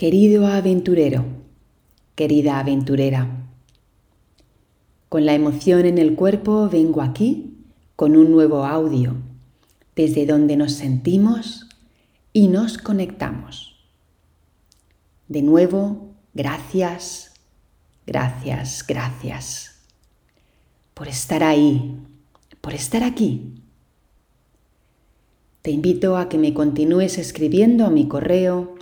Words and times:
Querido 0.00 0.46
aventurero, 0.46 1.26
querida 2.14 2.58
aventurera, 2.58 3.50
con 5.10 5.26
la 5.26 5.34
emoción 5.34 5.84
en 5.84 5.98
el 5.98 6.14
cuerpo 6.14 6.70
vengo 6.70 7.02
aquí 7.02 7.58
con 7.96 8.16
un 8.16 8.30
nuevo 8.30 8.64
audio, 8.64 9.16
desde 9.94 10.24
donde 10.24 10.56
nos 10.56 10.72
sentimos 10.72 11.68
y 12.32 12.48
nos 12.48 12.78
conectamos. 12.78 13.76
De 15.28 15.42
nuevo, 15.42 16.14
gracias, 16.32 17.34
gracias, 18.06 18.82
gracias 18.88 19.82
por 20.94 21.08
estar 21.08 21.44
ahí, 21.44 21.98
por 22.62 22.72
estar 22.72 23.04
aquí. 23.04 23.52
Te 25.60 25.70
invito 25.70 26.16
a 26.16 26.30
que 26.30 26.38
me 26.38 26.54
continúes 26.54 27.18
escribiendo 27.18 27.84
a 27.84 27.90
mi 27.90 28.08
correo 28.08 28.79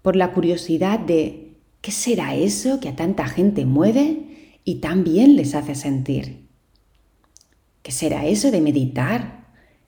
por 0.00 0.16
la 0.16 0.32
curiosidad 0.32 0.98
de 0.98 1.58
¿qué 1.82 1.90
será 1.90 2.34
eso 2.34 2.80
que 2.80 2.88
a 2.88 2.96
tanta 2.96 3.26
gente 3.26 3.66
mueve 3.66 4.24
y 4.64 4.76
también 4.76 5.36
les 5.36 5.54
hace 5.54 5.74
sentir. 5.74 6.48
¿Qué 7.82 7.92
será 7.92 8.26
eso 8.26 8.50
de 8.50 8.60
meditar 8.60 9.46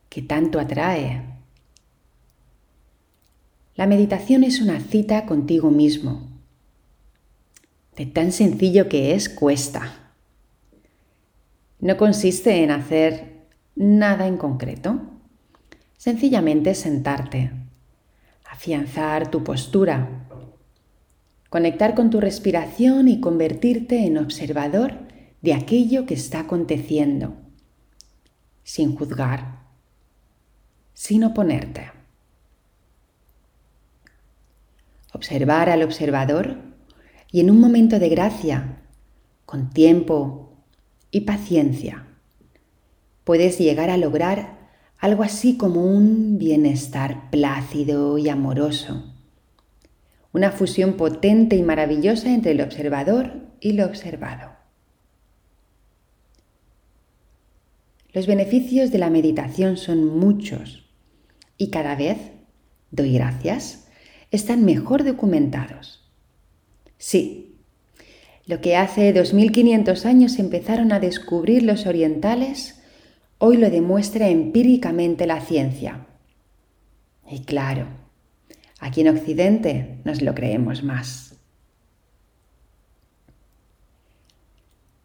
que 0.09 0.23
tanto 0.23 0.59
atrae? 0.59 1.23
La 3.75 3.87
meditación 3.87 4.45
es 4.45 4.61
una 4.61 4.81
cita 4.81 5.27
contigo 5.27 5.71
mismo. 5.71 6.29
De 7.97 8.07
tan 8.07 8.33
sencillo 8.33 8.89
que 8.89 9.15
es, 9.15 9.29
cuesta. 9.29 10.15
No 11.79 11.97
consiste 11.97 12.63
en 12.63 12.71
hacer 12.71 13.47
nada 13.75 14.27
en 14.27 14.37
concreto. 14.37 15.01
Sencillamente 15.97 16.75
sentarte, 16.75 17.53
afianzar 18.51 19.31
tu 19.31 19.45
postura, 19.45 20.20
conectar 21.51 21.97
con 21.97 22.11
tu 22.11 22.21
respiración 22.21 23.09
y 23.09 23.21
convertirte 23.21 24.07
en 24.07 24.17
observador 24.19 24.95
de 25.43 25.53
aquello 25.53 26.07
que 26.07 26.15
está 26.15 26.41
aconteciendo, 26.41 27.35
sin 28.63 28.95
juzgar, 28.95 29.59
sin 30.95 31.25
oponerte. 31.25 31.91
Observar 35.13 35.69
al 35.69 35.83
observador 35.83 36.57
y 37.33 37.41
en 37.41 37.51
un 37.51 37.61
momento 37.61 37.99
de 37.99 38.09
gracia, 38.09 38.83
con 39.45 39.71
tiempo 39.71 40.65
y 41.11 41.23
paciencia, 41.23 42.07
puedes 43.25 43.59
llegar 43.59 43.91
a 43.91 43.97
lograr 43.97 44.71
algo 44.99 45.25
así 45.25 45.57
como 45.57 45.83
un 45.85 46.39
bienestar 46.39 47.29
plácido 47.31 48.19
y 48.19 48.29
amoroso 48.29 49.10
una 50.33 50.53
fusión 50.53 50.95
potente 50.95 51.57
y 51.57 51.63
maravillosa 51.63 52.33
entre 52.33 52.53
el 52.53 52.61
observador 52.61 53.35
y 53.61 53.73
lo 53.73 53.87
observado. 53.87 54.53
Los 58.13 58.27
beneficios 58.27 58.91
de 58.91 58.99
la 58.99 59.11
meditación 59.11 59.77
son 59.77 60.05
muchos 60.05 60.85
y 61.57 61.71
cada 61.71 61.95
vez, 61.95 62.19
doy 62.91 63.15
gracias, 63.15 63.89
están 64.31 64.65
mejor 64.65 65.05
documentados. 65.05 66.09
Sí, 66.99 67.57
lo 68.47 68.61
que 68.61 68.77
hace 68.77 69.13
2500 69.13 70.07
años 70.07 70.39
empezaron 70.39 70.93
a 70.93 70.99
descubrir 70.99 71.63
los 71.63 71.87
orientales, 71.87 72.83
hoy 73.39 73.57
lo 73.57 73.71
demuestra 73.71 74.29
empíricamente 74.29 75.27
la 75.27 75.41
ciencia. 75.41 76.07
Y 77.31 77.41
claro, 77.41 77.87
Aquí 78.81 79.03
en 79.03 79.09
Occidente 79.09 79.99
nos 80.05 80.23
lo 80.23 80.35
creemos 80.35 80.83
más. 80.83 81.37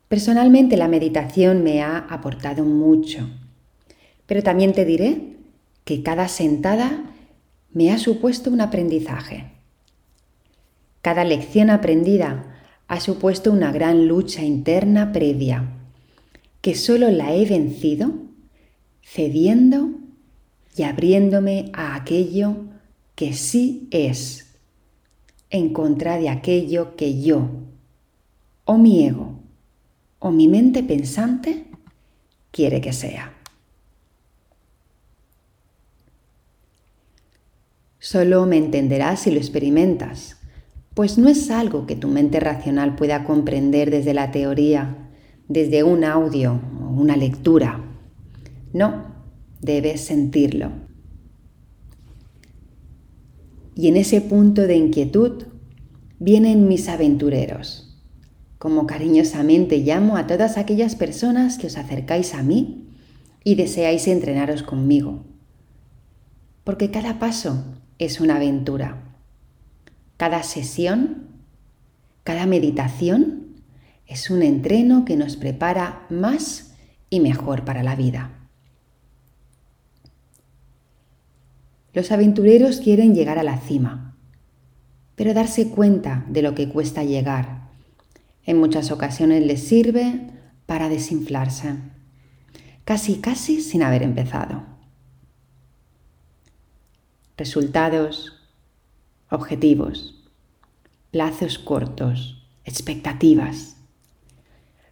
Personalmente 0.07 0.77
la 0.77 0.87
meditación 0.87 1.61
me 1.61 1.81
ha 1.81 1.97
aportado 1.97 2.63
mucho, 2.63 3.29
pero 4.25 4.41
también 4.43 4.71
te 4.71 4.85
diré 4.85 5.35
que 5.83 6.03
cada 6.03 6.29
sentada 6.29 7.03
me 7.73 7.91
ha 7.91 7.97
supuesto 7.97 8.49
un 8.49 8.61
aprendizaje. 8.61 9.51
Cada 11.01 11.25
lección 11.25 11.69
aprendida 11.69 12.55
ha 12.87 12.99
supuesto 13.01 13.51
una 13.51 13.73
gran 13.73 14.07
lucha 14.07 14.43
interna 14.43 15.11
previa, 15.11 15.69
que 16.61 16.75
solo 16.75 17.11
la 17.11 17.35
he 17.35 17.45
vencido 17.45 18.13
cediendo 19.03 19.89
y 20.77 20.83
abriéndome 20.83 21.71
a 21.73 21.95
aquello 21.95 22.55
que 23.15 23.33
sí 23.33 23.87
es 23.91 24.55
en 25.49 25.71
contra 25.71 26.17
de 26.17 26.29
aquello 26.29 26.95
que 26.95 27.21
yo, 27.21 27.49
o 28.65 28.77
mi 28.77 29.05
ego, 29.05 29.39
o 30.19 30.31
mi 30.31 30.47
mente 30.47 30.83
pensante 30.83 31.65
quiere 32.51 32.81
que 32.81 32.93
sea. 32.93 33.31
Solo 37.99 38.45
me 38.45 38.57
entenderás 38.57 39.21
si 39.21 39.31
lo 39.31 39.37
experimentas, 39.37 40.37
pues 40.93 41.17
no 41.17 41.27
es 41.27 41.49
algo 41.49 41.87
que 41.87 41.95
tu 41.95 42.07
mente 42.07 42.39
racional 42.39 42.95
pueda 42.95 43.23
comprender 43.23 43.91
desde 43.91 44.13
la 44.13 44.31
teoría, 44.31 45.09
desde 45.47 45.83
un 45.83 46.03
audio 46.03 46.59
o 46.79 46.89
una 46.89 47.17
lectura. 47.17 47.83
No, 48.73 49.05
debes 49.61 50.01
sentirlo. 50.01 50.84
Y 53.75 53.89
en 53.89 53.97
ese 53.97 54.21
punto 54.21 54.61
de 54.61 54.77
inquietud 54.77 55.43
vienen 56.17 56.67
mis 56.69 56.87
aventureros, 56.87 58.01
como 58.57 58.87
cariñosamente 58.87 59.79
llamo 59.79 60.15
a 60.15 60.27
todas 60.27 60.57
aquellas 60.57 60.95
personas 60.95 61.57
que 61.57 61.67
os 61.67 61.77
acercáis 61.77 62.33
a 62.33 62.41
mí 62.41 62.87
y 63.43 63.55
deseáis 63.55 64.07
entrenaros 64.07 64.63
conmigo. 64.63 65.25
Porque 66.63 66.89
cada 66.89 67.19
paso 67.19 67.65
es 67.99 68.21
una 68.21 68.37
aventura. 68.37 69.03
Cada 70.17 70.41
sesión, 70.43 71.27
cada 72.23 72.45
meditación 72.45 73.61
es 74.07 74.29
un 74.29 74.41
entreno 74.41 75.03
que 75.03 75.17
nos 75.17 75.35
prepara 75.35 76.05
más 76.09 76.75
y 77.09 77.19
mejor 77.19 77.65
para 77.65 77.83
la 77.83 77.95
vida. 77.95 78.44
Los 81.95 82.11
aventureros 82.11 82.81
quieren 82.81 83.15
llegar 83.15 83.39
a 83.39 83.43
la 83.43 83.57
cima, 83.57 84.17
pero 85.15 85.33
darse 85.33 85.69
cuenta 85.69 86.25
de 86.27 86.41
lo 86.41 86.53
que 86.53 86.67
cuesta 86.67 87.05
llegar. 87.05 87.69
En 88.43 88.59
muchas 88.59 88.91
ocasiones 88.91 89.45
les 89.45 89.65
sirve 89.65 90.29
para 90.65 90.89
desinflarse, 90.89 91.75
casi 92.83 93.21
casi 93.21 93.61
sin 93.61 93.81
haber 93.81 94.03
empezado. 94.03 94.65
Resultados, 97.37 98.41
objetivos, 99.29 100.21
plazos 101.11 101.57
cortos, 101.57 102.45
expectativas. 102.65 103.77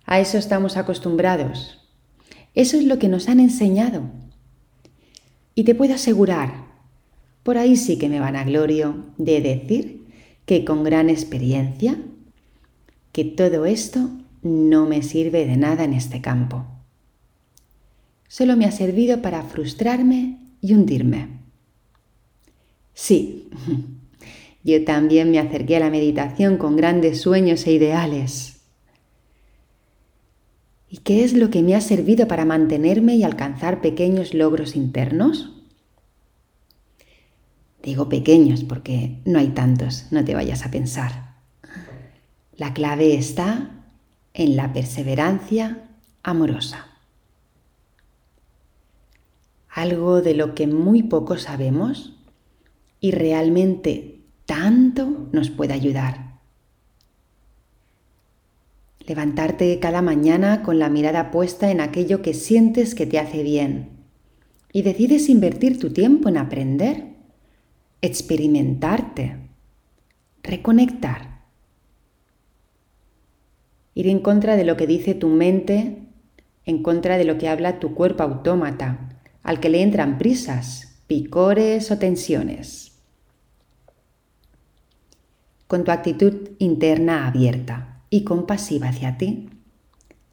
A 0.05 0.21
eso 0.21 0.37
estamos 0.37 0.77
acostumbrados. 0.77 1.85
Eso 2.55 2.77
es 2.77 2.85
lo 2.85 2.97
que 2.97 3.09
nos 3.09 3.27
han 3.27 3.41
enseñado. 3.41 4.03
Y 5.53 5.65
te 5.65 5.75
puedo 5.75 5.95
asegurar 5.95 6.72
por 7.43 7.57
ahí 7.57 7.75
sí 7.75 7.97
que 7.97 8.09
me 8.09 8.19
van 8.19 8.35
a 8.35 8.45
glorio 8.45 9.05
de 9.17 9.41
decir 9.41 10.05
que 10.45 10.65
con 10.65 10.83
gran 10.83 11.09
experiencia, 11.09 11.97
que 13.11 13.25
todo 13.25 13.65
esto 13.65 14.09
no 14.41 14.85
me 14.85 15.03
sirve 15.03 15.45
de 15.45 15.57
nada 15.57 15.83
en 15.83 15.93
este 15.93 16.21
campo. 16.21 16.65
Solo 18.27 18.57
me 18.57 18.65
ha 18.65 18.71
servido 18.71 19.21
para 19.21 19.43
frustrarme 19.43 20.39
y 20.59 20.73
hundirme. 20.73 21.27
Sí, 22.93 23.49
yo 24.63 24.83
también 24.85 25.31
me 25.31 25.39
acerqué 25.39 25.77
a 25.77 25.81
la 25.81 25.89
meditación 25.89 26.57
con 26.57 26.75
grandes 26.75 27.21
sueños 27.21 27.67
e 27.67 27.73
ideales. 27.73 28.61
¿Y 30.89 30.97
qué 30.97 31.23
es 31.23 31.33
lo 31.33 31.49
que 31.49 31.63
me 31.63 31.75
ha 31.75 31.81
servido 31.81 32.27
para 32.27 32.45
mantenerme 32.45 33.15
y 33.15 33.23
alcanzar 33.23 33.81
pequeños 33.81 34.33
logros 34.33 34.75
internos? 34.75 35.62
Digo 37.83 38.07
pequeños 38.07 38.63
porque 38.63 39.19
no 39.25 39.39
hay 39.39 39.49
tantos, 39.49 40.05
no 40.09 40.23
te 40.23 40.33
vayas 40.33 40.65
a 40.65 40.71
pensar. 40.71 41.35
La 42.55 42.73
clave 42.73 43.15
está 43.15 43.83
en 44.33 44.55
la 44.55 44.71
perseverancia 44.71 45.89
amorosa. 46.23 46.87
Algo 49.67 50.21
de 50.21 50.33
lo 50.33 50.55
que 50.55 50.65
muy 50.65 51.03
poco 51.03 51.37
sabemos 51.37 52.15
y 53.01 53.11
realmente 53.11 54.21
tanto 54.45 55.27
nos 55.33 55.49
puede 55.49 55.73
ayudar. 55.73 56.39
Levantarte 59.05 59.77
cada 59.79 60.01
mañana 60.01 60.63
con 60.63 60.79
la 60.79 60.89
mirada 60.89 61.31
puesta 61.31 61.69
en 61.69 61.81
aquello 61.81 62.21
que 62.21 62.33
sientes 62.33 62.95
que 62.95 63.05
te 63.05 63.19
hace 63.19 63.43
bien 63.43 63.89
y 64.71 64.83
decides 64.83 65.27
invertir 65.27 65.79
tu 65.79 65.91
tiempo 65.91 66.29
en 66.29 66.37
aprender 66.37 67.12
experimentarte, 68.03 69.37
reconectar. 70.43 71.39
Ir 73.95 74.07
en 74.09 74.19
contra 74.19 74.57
de 74.57 74.65
lo 74.65 74.75
que 74.75 74.87
dice 74.87 75.13
tu 75.13 75.29
mente, 75.29 75.99
en 76.65 76.83
contra 76.83 77.17
de 77.17 77.23
lo 77.23 77.37
que 77.37 77.47
habla 77.47 77.79
tu 77.79 77.95
cuerpo 77.95 78.23
autómata, 78.23 79.21
al 79.41 79.61
que 79.61 79.69
le 79.69 79.81
entran 79.81 80.17
prisas, 80.17 80.99
picores 81.07 81.91
o 81.91 81.97
tensiones. 81.97 82.91
Con 85.67 85.85
tu 85.85 85.91
actitud 85.91 86.49
interna 86.59 87.25
abierta 87.25 88.01
y 88.09 88.25
compasiva 88.25 88.89
hacia 88.89 89.17
ti, 89.17 89.49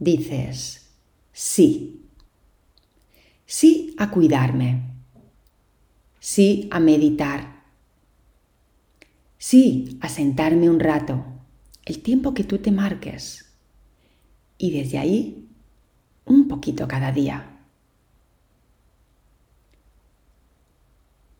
dices 0.00 0.90
sí. 1.32 2.04
Sí 3.46 3.94
a 3.96 4.10
cuidarme. 4.10 4.90
Sí 6.18 6.68
a 6.72 6.80
meditar 6.80 7.59
Sí, 9.42 9.96
a 10.02 10.10
sentarme 10.10 10.68
un 10.68 10.80
rato, 10.80 11.24
el 11.86 12.02
tiempo 12.02 12.34
que 12.34 12.44
tú 12.44 12.58
te 12.58 12.70
marques. 12.70 13.50
Y 14.58 14.70
desde 14.70 14.98
ahí, 14.98 15.48
un 16.26 16.46
poquito 16.46 16.86
cada 16.86 17.10
día. 17.10 17.58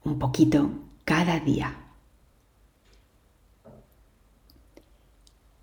Un 0.03 0.19
poquito 0.19 0.71
cada 1.05 1.41
día. 1.41 1.77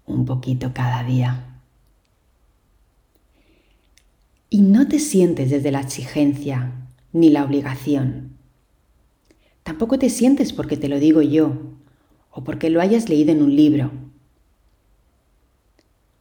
Un 0.06 0.24
poquito 0.24 0.72
cada 0.75 1.04
día. 1.04 1.60
Y 4.51 4.62
no 4.62 4.88
te 4.88 5.00
sientes 5.00 5.50
desde 5.50 5.72
la 5.72 5.81
exigencia 5.81 6.88
ni 7.13 7.31
la 7.31 7.44
obligación. 7.44 8.38
Tampoco 9.63 9.98
te 9.98 10.12
sientes 10.12 10.54
porque 10.54 10.78
te 10.78 10.88
lo 10.88 11.00
digo 11.00 11.24
yo 11.24 11.76
o 12.38 12.44
porque 12.44 12.69
lo 12.69 12.81
hayas 12.81 13.10
leído 13.10 13.31
en 13.31 13.42
un 13.42 13.56
libro. 13.56 13.89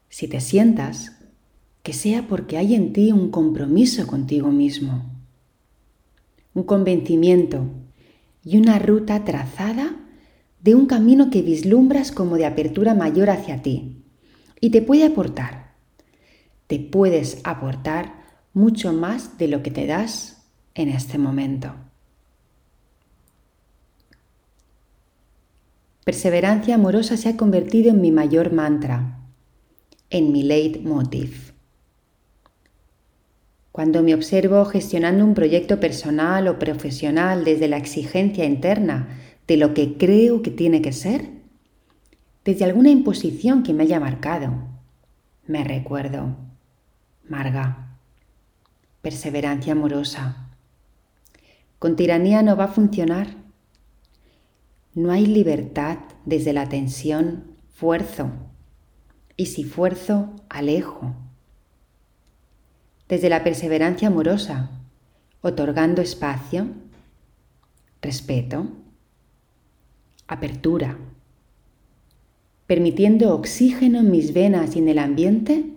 Si 0.08 0.26
te 0.28 0.40
sientas, 0.40 1.12
que 1.82 1.92
sea 1.92 2.26
porque 2.26 2.56
hay 2.56 2.74
en 2.74 2.94
ti 2.94 3.12
un 3.12 3.30
compromiso 3.30 4.06
contigo 4.06 4.50
mismo, 4.50 5.04
un 6.54 6.62
convencimiento 6.62 7.66
y 8.42 8.56
una 8.56 8.78
ruta 8.78 9.26
trazada 9.26 9.94
de 10.62 10.74
un 10.74 10.86
camino 10.86 11.28
que 11.28 11.42
vislumbras 11.42 12.12
como 12.12 12.38
de 12.38 12.46
apertura 12.46 12.94
mayor 12.94 13.28
hacia 13.28 13.60
ti 13.60 14.02
y 14.58 14.70
te 14.70 14.80
puede 14.80 15.04
aportar. 15.04 15.74
Te 16.66 16.78
puedes 16.78 17.42
aportar 17.44 18.40
mucho 18.54 18.94
más 18.94 19.36
de 19.36 19.48
lo 19.48 19.62
que 19.62 19.70
te 19.70 19.86
das 19.86 20.48
en 20.74 20.88
este 20.88 21.18
momento. 21.18 21.74
Perseverancia 26.06 26.76
amorosa 26.76 27.16
se 27.16 27.28
ha 27.28 27.36
convertido 27.36 27.90
en 27.90 28.00
mi 28.00 28.12
mayor 28.12 28.52
mantra, 28.52 29.18
en 30.08 30.30
mi 30.30 30.44
leitmotiv. 30.44 31.52
Cuando 33.72 34.04
me 34.04 34.14
observo 34.14 34.64
gestionando 34.66 35.24
un 35.24 35.34
proyecto 35.34 35.80
personal 35.80 36.46
o 36.46 36.60
profesional 36.60 37.44
desde 37.44 37.66
la 37.66 37.76
exigencia 37.76 38.44
interna 38.44 39.18
de 39.48 39.56
lo 39.56 39.74
que 39.74 39.98
creo 39.98 40.42
que 40.42 40.52
tiene 40.52 40.80
que 40.80 40.92
ser, 40.92 41.28
desde 42.44 42.66
alguna 42.66 42.90
imposición 42.90 43.64
que 43.64 43.72
me 43.72 43.82
haya 43.82 43.98
marcado, 43.98 44.52
me 45.48 45.64
recuerdo, 45.64 46.36
Marga, 47.28 47.98
perseverancia 49.02 49.72
amorosa. 49.72 50.50
Con 51.80 51.96
tiranía 51.96 52.42
no 52.44 52.54
va 52.56 52.66
a 52.66 52.68
funcionar. 52.68 53.45
No 54.96 55.12
hay 55.12 55.26
libertad 55.26 55.98
desde 56.24 56.54
la 56.54 56.70
tensión, 56.70 57.44
fuerzo. 57.74 58.30
Y 59.36 59.44
si 59.44 59.62
fuerzo, 59.62 60.34
alejo. 60.48 61.14
Desde 63.06 63.28
la 63.28 63.44
perseverancia 63.44 64.08
amorosa, 64.08 64.70
otorgando 65.42 66.00
espacio, 66.00 66.68
respeto, 68.00 68.68
apertura, 70.28 70.96
permitiendo 72.66 73.34
oxígeno 73.34 73.98
en 73.98 74.10
mis 74.10 74.32
venas 74.32 74.76
y 74.76 74.78
en 74.78 74.88
el 74.88 74.98
ambiente, 74.98 75.74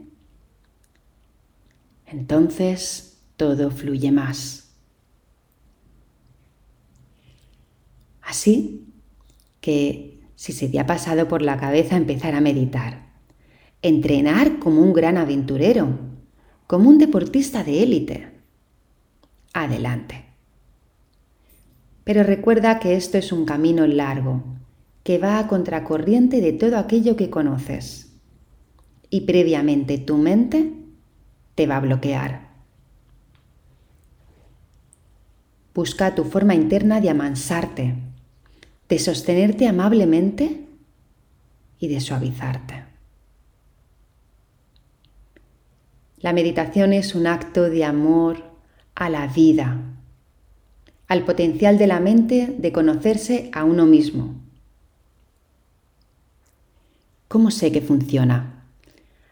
entonces 2.06 3.19
todo 3.36 3.69
fluye 3.69 4.13
más. 4.13 4.71
Así 8.21 8.86
que 9.61 10.21
si 10.35 10.53
se 10.53 10.69
te 10.69 10.79
ha 10.79 10.85
pasado 10.85 11.27
por 11.27 11.41
la 11.41 11.57
cabeza 11.57 11.97
empezar 11.97 12.35
a 12.35 12.41
meditar, 12.41 13.09
entrenar 13.81 14.59
como 14.59 14.81
un 14.81 14.94
gran 14.94 15.17
aventurero, 15.17 16.00
como 16.68 16.89
un 16.89 16.97
deportista 16.97 17.63
de 17.63 17.83
élite, 17.83 18.31
adelante. 19.54 20.25
Pero 22.04 22.23
recuerda 22.23 22.80
que 22.80 22.95
esto 22.95 23.18
es 23.18 23.31
un 23.31 23.45
camino 23.45 23.85
largo, 23.85 24.44
que 25.04 25.18
va 25.18 25.39
a 25.39 25.47
contracorriente 25.47 26.42
de 26.42 26.54
todo 26.54 26.78
aquello 26.78 27.16
que 27.16 27.30
conoces. 27.30 28.13
Y 29.09 29.21
previamente 29.21 29.97
tu 29.97 30.18
mente 30.18 30.73
te 31.56 31.68
va 31.68 31.78
a 31.78 31.81
bloquear. 31.81 32.49
Busca 35.73 36.16
tu 36.16 36.23
forma 36.23 36.56
interna 36.56 36.99
de 37.01 37.09
amansarte, 37.09 37.95
de 38.89 38.97
sostenerte 38.97 39.67
amablemente 39.67 40.65
y 41.77 41.87
de 41.87 42.01
suavizarte. 42.01 42.83
La 46.17 46.33
meditación 46.33 46.91
es 46.91 47.15
un 47.15 47.27
acto 47.27 47.69
de 47.69 47.85
amor 47.85 48.43
a 48.95 49.09
la 49.09 49.27
vida, 49.27 49.77
al 51.07 51.23
potencial 51.23 51.77
de 51.77 51.87
la 51.87 51.99
mente 51.99 52.55
de 52.57 52.71
conocerse 52.71 53.49
a 53.53 53.63
uno 53.63 53.85
mismo. 53.85 54.35
¿Cómo 57.29 57.51
sé 57.51 57.71
que 57.71 57.81
funciona? 57.81 58.65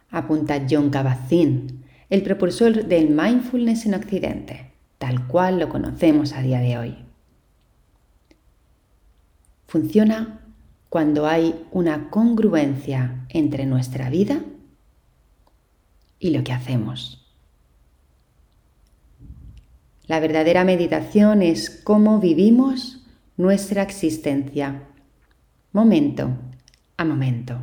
Apunta 0.10 0.66
John 0.70 0.92
Kabat-Zinn, 0.92 1.84
el 2.10 2.22
propulsor 2.22 2.86
del 2.86 3.10
mindfulness 3.10 3.86
en 3.88 3.96
Occidente, 3.96 4.72
tal 5.00 5.28
cual 5.28 5.60
lo 5.60 5.68
conocemos 5.68 6.32
a 6.34 6.42
día 6.42 6.60
de 6.60 6.78
hoy. 6.78 7.07
Funciona 9.68 10.42
cuando 10.90 11.28
hay 11.28 11.66
una 11.72 12.10
congruencia 12.10 13.26
entre 13.30 13.66
nuestra 13.66 14.10
vida 14.10 14.42
y 16.20 16.30
lo 16.30 16.44
que 16.44 16.54
hacemos. 16.54 17.26
La 20.06 20.22
verdadera 20.22 20.64
meditación 20.64 21.42
es 21.42 21.70
cómo 21.70 22.20
vivimos 22.20 23.06
nuestra 23.36 23.82
existencia, 23.82 24.84
momento 25.74 26.30
a 26.96 27.04
momento. 27.04 27.60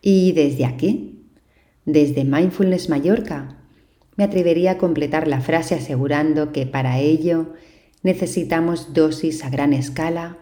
Y 0.00 0.32
desde 0.32 0.64
aquí, 0.64 1.26
desde 1.84 2.24
Mindfulness 2.24 2.88
Mallorca, 2.88 3.56
me 4.16 4.22
atrevería 4.22 4.72
a 4.72 4.78
completar 4.78 5.26
la 5.26 5.40
frase 5.40 5.74
asegurando 5.74 6.52
que 6.52 6.66
para 6.66 7.00
ello 7.00 7.54
necesitamos 8.04 8.92
dosis 8.92 9.42
a 9.44 9.50
gran 9.50 9.72
escala 9.72 10.36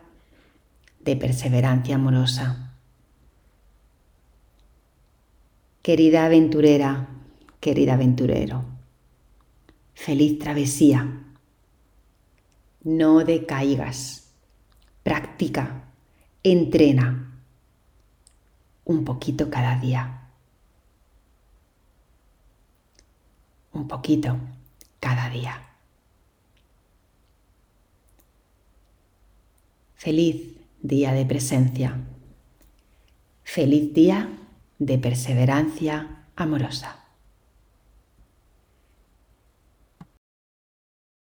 de 1.00 1.16
perseverancia 1.16 1.94
amorosa. 1.94 2.74
Querida 5.80 6.26
aventurera, 6.26 7.08
querida 7.60 7.94
aventurero, 7.94 8.64
feliz 9.94 10.38
travesía. 10.40 11.22
No 12.82 13.24
decaigas, 13.24 14.32
practica, 15.04 15.84
entrena 16.42 17.40
un 18.84 19.04
poquito 19.04 19.50
cada 19.50 19.78
día. 19.78 20.28
Un 23.72 23.86
poquito 23.86 24.36
cada 24.98 25.30
día. 25.30 25.71
Feliz 30.04 30.56
día 30.82 31.12
de 31.12 31.24
presencia. 31.24 31.96
Feliz 33.44 33.94
día 33.94 34.30
de 34.80 34.98
perseverancia 34.98 36.24
amorosa. 36.34 37.01